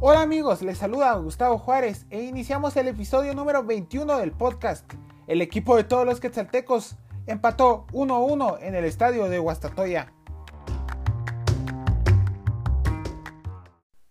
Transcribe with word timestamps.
Hola 0.00 0.22
amigos, 0.22 0.60
les 0.60 0.78
saluda 0.78 1.14
Gustavo 1.14 1.56
Juárez 1.56 2.04
e 2.10 2.24
iniciamos 2.24 2.76
el 2.76 2.88
episodio 2.88 3.32
número 3.32 3.62
21 3.62 4.18
del 4.18 4.32
podcast. 4.32 4.92
El 5.28 5.40
equipo 5.40 5.76
de 5.76 5.84
todos 5.84 6.04
los 6.04 6.18
quetzaltecos 6.18 6.96
empató 7.26 7.86
1-1 7.92 8.58
en 8.60 8.74
el 8.74 8.84
estadio 8.86 9.28
de 9.28 9.38
Huastatoya. 9.38 10.12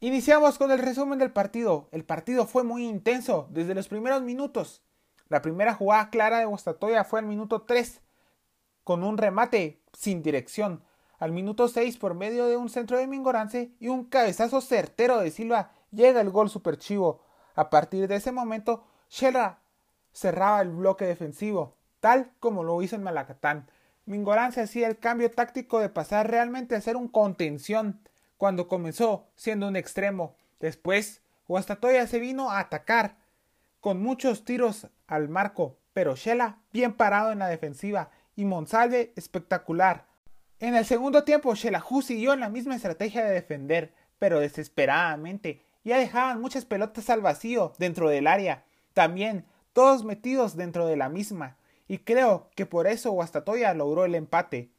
Iniciamos 0.00 0.56
con 0.56 0.70
el 0.70 0.78
resumen 0.78 1.18
del 1.18 1.32
partido. 1.32 1.90
El 1.92 2.06
partido 2.06 2.46
fue 2.46 2.64
muy 2.64 2.86
intenso 2.86 3.46
desde 3.50 3.74
los 3.74 3.88
primeros 3.88 4.22
minutos. 4.22 4.82
La 5.28 5.42
primera 5.42 5.74
jugada 5.74 6.08
clara 6.08 6.38
de 6.38 6.46
Huastatoya 6.46 7.04
fue 7.04 7.20
al 7.20 7.26
minuto 7.26 7.62
3 7.62 8.00
con 8.82 9.04
un 9.04 9.18
remate 9.18 9.82
sin 9.92 10.22
dirección. 10.22 10.85
Al 11.18 11.32
minuto 11.32 11.68
6 11.68 11.96
por 11.96 12.14
medio 12.14 12.46
de 12.46 12.56
un 12.56 12.68
centro 12.68 12.98
de 12.98 13.06
Mingorance 13.06 13.70
y 13.80 13.88
un 13.88 14.04
cabezazo 14.04 14.60
certero 14.60 15.18
de 15.18 15.30
Silva 15.30 15.70
llega 15.90 16.20
el 16.20 16.30
gol 16.30 16.50
superchivo. 16.50 17.22
A 17.54 17.70
partir 17.70 18.06
de 18.06 18.16
ese 18.16 18.32
momento, 18.32 18.84
Shella 19.08 19.58
cerraba 20.12 20.60
el 20.60 20.70
bloque 20.70 21.06
defensivo, 21.06 21.74
tal 22.00 22.32
como 22.38 22.64
lo 22.64 22.82
hizo 22.82 22.96
en 22.96 23.02
Malacatán. 23.02 23.66
Mingorance 24.04 24.60
hacía 24.60 24.88
el 24.88 24.98
cambio 24.98 25.30
táctico 25.30 25.80
de 25.80 25.88
pasar 25.88 26.30
realmente 26.30 26.76
a 26.76 26.80
ser 26.80 26.96
un 26.96 27.08
contención 27.08 28.00
cuando 28.36 28.68
comenzó 28.68 29.26
siendo 29.36 29.68
un 29.68 29.76
extremo. 29.76 30.36
Después, 30.60 31.22
Guastatoya 31.48 32.06
se 32.06 32.18
vino 32.18 32.50
a 32.50 32.60
atacar 32.60 33.16
con 33.80 34.02
muchos 34.02 34.44
tiros 34.44 34.88
al 35.06 35.28
marco, 35.28 35.76
pero 35.92 36.14
Shela 36.14 36.58
bien 36.72 36.92
parado 36.92 37.32
en 37.32 37.38
la 37.38 37.48
defensiva 37.48 38.10
y 38.36 38.44
Monsalve 38.44 39.12
espectacular. 39.16 40.05
En 40.58 40.74
el 40.74 40.86
segundo 40.86 41.22
tiempo, 41.22 41.54
Shelahu 41.54 42.00
siguió 42.00 42.32
en 42.32 42.40
la 42.40 42.48
misma 42.48 42.76
estrategia 42.76 43.24
de 43.24 43.34
defender, 43.34 43.92
pero 44.18 44.40
desesperadamente. 44.40 45.62
Ya 45.84 45.98
dejaban 45.98 46.40
muchas 46.40 46.64
pelotas 46.64 47.10
al 47.10 47.20
vacío 47.20 47.74
dentro 47.78 48.08
del 48.08 48.26
área. 48.26 48.64
También 48.94 49.44
todos 49.74 50.02
metidos 50.02 50.56
dentro 50.56 50.86
de 50.86 50.96
la 50.96 51.10
misma. 51.10 51.58
Y 51.88 51.98
creo 51.98 52.48
que 52.56 52.64
por 52.64 52.86
eso 52.86 53.10
Guastatoya 53.10 53.74
logró 53.74 54.06
el 54.06 54.14
empate. 54.14 54.70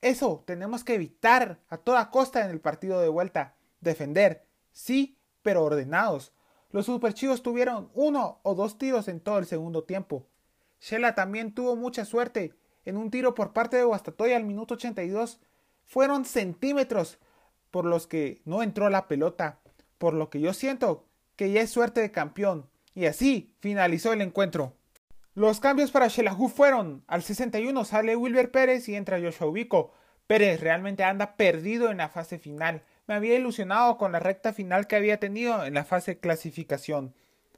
Eso 0.00 0.42
tenemos 0.46 0.82
que 0.82 0.94
evitar 0.94 1.60
a 1.68 1.76
toda 1.76 2.10
costa 2.10 2.44
en 2.44 2.50
el 2.50 2.60
partido 2.60 3.00
de 3.00 3.08
vuelta. 3.08 3.54
Defender, 3.80 4.44
sí, 4.72 5.16
pero 5.42 5.64
ordenados. 5.64 6.32
Los 6.72 6.86
superchivos 6.86 7.42
tuvieron 7.42 7.88
uno 7.94 8.40
o 8.42 8.56
dos 8.56 8.78
tiros 8.78 9.06
en 9.06 9.20
todo 9.20 9.38
el 9.38 9.46
segundo 9.46 9.84
tiempo. 9.84 10.26
Shela 10.80 11.14
también 11.14 11.54
tuvo 11.54 11.76
mucha 11.76 12.04
suerte 12.04 12.54
en 12.90 12.98
un 12.98 13.10
tiro 13.10 13.34
por 13.34 13.52
parte 13.52 13.76
de 13.76 13.84
Guastatoya 13.84 14.36
al 14.36 14.44
minuto 14.44 14.74
82. 14.74 15.40
Fueron 15.86 16.24
centímetros 16.24 17.18
por 17.70 17.84
los 17.84 18.06
que 18.06 18.42
no 18.44 18.62
entró 18.62 18.90
la 18.90 19.08
pelota, 19.08 19.60
por 19.96 20.12
lo 20.14 20.28
que 20.28 20.40
yo 20.40 20.52
siento 20.52 21.06
que 21.36 21.50
ya 21.50 21.62
es 21.62 21.70
suerte 21.70 22.00
de 22.00 22.10
campeón. 22.10 22.68
Y 22.94 23.06
así 23.06 23.54
finalizó 23.60 24.12
el 24.12 24.20
encuentro. 24.20 24.74
Los 25.34 25.60
cambios 25.60 25.90
para 25.90 26.08
Shelahu 26.08 26.48
fueron, 26.48 27.04
al 27.06 27.22
61 27.22 27.84
sale 27.84 28.16
Wilber 28.16 28.50
Pérez 28.50 28.88
y 28.88 28.96
entra 28.96 29.20
Joshua 29.20 29.46
Ubico. 29.46 29.94
Pérez 30.26 30.60
realmente 30.60 31.04
anda 31.04 31.36
perdido 31.36 31.90
en 31.90 31.98
la 31.98 32.08
fase 32.08 32.38
final. 32.38 32.82
Me 33.06 33.14
había 33.14 33.36
ilusionado 33.36 33.96
con 33.96 34.12
la 34.12 34.20
recta 34.20 34.52
final 34.52 34.86
que 34.86 34.96
había 34.96 35.18
tenido 35.18 35.64
en 35.64 35.74
la 35.74 35.84
fase 35.84 36.18
clasificación. 36.18 37.14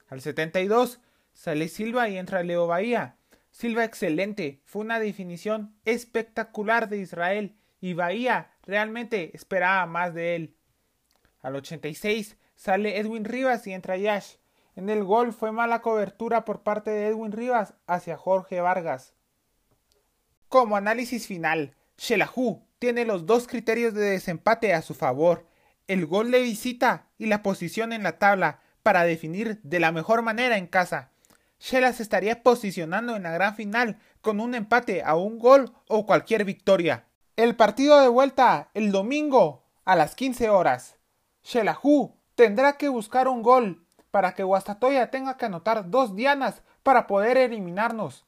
Al 0.07 0.21
72 0.21 0.99
sale 1.33 1.67
Silva 1.67 2.07
y 2.09 2.17
entra 2.17 2.43
Leo 2.43 2.67
Bahía. 2.67 3.17
Silva 3.53 3.83
excelente, 3.83 4.63
fue 4.65 4.81
una 4.81 4.99
definición 4.99 5.75
espectacular 5.85 6.89
de 6.89 6.97
Israel 6.97 7.55
y 7.79 7.93
Bahía 7.93 8.49
realmente 8.63 9.29
esperaba 9.35 9.85
más 9.85 10.15
de 10.15 10.35
él. 10.35 10.55
Al 11.39 11.55
86 11.57 12.35
sale 12.55 12.97
Edwin 12.97 13.25
Rivas 13.25 13.67
y 13.67 13.73
entra 13.73 13.95
Yash. 13.95 14.37
En 14.75 14.89
el 14.89 15.03
gol 15.03 15.33
fue 15.33 15.51
mala 15.51 15.83
cobertura 15.83 16.45
por 16.45 16.63
parte 16.63 16.89
de 16.89 17.05
Edwin 17.05 17.31
Rivas 17.31 17.75
hacia 17.85 18.17
Jorge 18.17 18.59
Vargas. 18.59 19.13
Como 20.49 20.75
análisis 20.75 21.27
final, 21.27 21.75
Shelahu 21.99 22.65
tiene 22.79 23.05
los 23.05 23.27
dos 23.27 23.47
criterios 23.47 23.93
de 23.93 24.01
desempate 24.01 24.73
a 24.73 24.81
su 24.81 24.95
favor, 24.95 25.45
el 25.87 26.07
gol 26.07 26.31
de 26.31 26.41
visita 26.41 27.09
y 27.19 27.27
la 27.27 27.43
posición 27.43 27.93
en 27.93 28.01
la 28.01 28.17
tabla 28.17 28.61
para 28.81 29.03
definir 29.03 29.61
de 29.61 29.79
la 29.79 29.91
mejor 29.91 30.23
manera 30.23 30.57
en 30.57 30.65
casa. 30.65 31.12
Shela 31.63 31.93
se 31.93 32.03
estaría 32.03 32.43
posicionando 32.43 33.15
en 33.15 33.23
la 33.23 33.31
gran 33.31 33.55
final 33.55 33.97
con 34.19 34.41
un 34.41 34.53
empate 34.53 35.01
a 35.01 35.15
un 35.15 35.39
gol 35.39 35.71
o 35.87 36.05
cualquier 36.05 36.43
victoria. 36.43 37.05
El 37.37 37.55
partido 37.55 38.01
de 38.01 38.09
vuelta 38.09 38.69
el 38.73 38.91
domingo 38.91 39.63
a 39.85 39.95
las 39.95 40.13
15 40.13 40.49
horas. 40.49 40.97
Shelahu 41.41 42.17
tendrá 42.35 42.75
que 42.75 42.89
buscar 42.89 43.29
un 43.29 43.41
gol 43.41 43.87
para 44.11 44.33
que 44.33 44.43
Guastatoya 44.43 45.09
tenga 45.09 45.37
que 45.37 45.45
anotar 45.45 45.89
dos 45.89 46.17
dianas 46.17 46.63
para 46.83 47.07
poder 47.07 47.37
eliminarnos. 47.37 48.25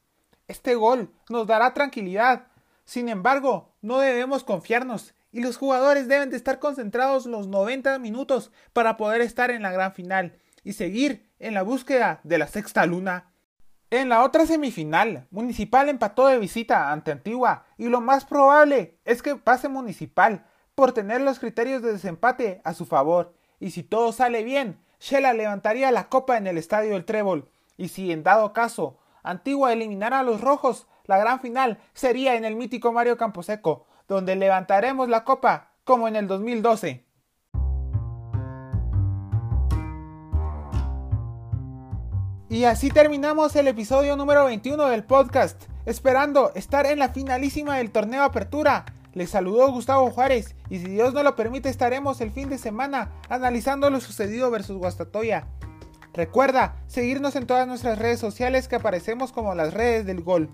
Este 0.48 0.74
gol 0.74 1.12
nos 1.28 1.46
dará 1.46 1.74
tranquilidad. 1.74 2.46
Sin 2.86 3.10
embargo, 3.10 3.74
no 3.82 3.98
debemos 3.98 4.44
confiarnos 4.44 5.12
y 5.30 5.42
los 5.42 5.58
jugadores 5.58 6.08
deben 6.08 6.30
de 6.30 6.38
estar 6.38 6.58
concentrados 6.58 7.26
los 7.26 7.48
90 7.48 7.98
minutos 7.98 8.50
para 8.72 8.96
poder 8.96 9.20
estar 9.20 9.50
en 9.50 9.60
la 9.60 9.72
gran 9.72 9.92
final 9.92 10.38
y 10.64 10.72
seguir 10.72 11.25
en 11.38 11.54
la 11.54 11.62
búsqueda 11.62 12.20
de 12.24 12.38
la 12.38 12.46
sexta 12.46 12.86
luna. 12.86 13.30
En 13.90 14.08
la 14.08 14.24
otra 14.24 14.46
semifinal, 14.46 15.26
Municipal 15.30 15.88
empató 15.88 16.26
de 16.26 16.38
visita 16.38 16.90
ante 16.90 17.12
Antigua 17.12 17.64
y 17.78 17.86
lo 17.86 18.00
más 18.00 18.24
probable 18.24 18.98
es 19.04 19.22
que 19.22 19.36
pase 19.36 19.68
Municipal 19.68 20.46
por 20.74 20.92
tener 20.92 21.20
los 21.20 21.38
criterios 21.38 21.82
de 21.82 21.92
desempate 21.92 22.60
a 22.64 22.74
su 22.74 22.84
favor. 22.84 23.34
Y 23.60 23.70
si 23.70 23.82
todo 23.82 24.12
sale 24.12 24.42
bien, 24.42 24.80
Shela 25.00 25.32
levantaría 25.32 25.90
la 25.90 26.08
copa 26.08 26.36
en 26.36 26.46
el 26.46 26.58
estadio 26.58 26.92
del 26.92 27.04
Trébol. 27.04 27.48
Y 27.76 27.88
si 27.88 28.10
en 28.12 28.22
dado 28.22 28.52
caso 28.52 28.98
Antigua 29.22 29.72
eliminara 29.72 30.20
a 30.20 30.22
los 30.22 30.40
rojos, 30.40 30.86
la 31.04 31.18
gran 31.18 31.40
final 31.40 31.78
sería 31.94 32.36
en 32.36 32.44
el 32.44 32.56
mítico 32.56 32.92
Mario 32.92 33.16
Camposeco, 33.16 33.86
donde 34.08 34.36
levantaremos 34.36 35.08
la 35.08 35.24
copa 35.24 35.72
como 35.84 36.08
en 36.08 36.16
el 36.16 36.26
2012. 36.26 37.05
Y 42.48 42.62
así 42.62 42.90
terminamos 42.90 43.56
el 43.56 43.66
episodio 43.66 44.14
número 44.14 44.44
21 44.44 44.86
del 44.86 45.02
podcast, 45.02 45.64
esperando 45.84 46.52
estar 46.54 46.86
en 46.86 47.00
la 47.00 47.08
finalísima 47.08 47.78
del 47.78 47.90
torneo 47.90 48.22
Apertura. 48.22 48.84
Les 49.14 49.30
saludó 49.30 49.72
Gustavo 49.72 50.12
Juárez 50.12 50.54
y 50.70 50.78
si 50.78 50.84
Dios 50.84 51.12
no 51.12 51.24
lo 51.24 51.34
permite 51.34 51.68
estaremos 51.68 52.20
el 52.20 52.30
fin 52.30 52.48
de 52.48 52.58
semana 52.58 53.10
analizando 53.28 53.90
lo 53.90 54.00
sucedido 54.00 54.48
versus 54.52 54.76
Guastatoya. 54.76 55.48
Recuerda 56.14 56.76
seguirnos 56.86 57.34
en 57.34 57.48
todas 57.48 57.66
nuestras 57.66 57.98
redes 57.98 58.20
sociales 58.20 58.68
que 58.68 58.76
aparecemos 58.76 59.32
como 59.32 59.52
las 59.56 59.74
redes 59.74 60.06
del 60.06 60.22
gol. 60.22 60.48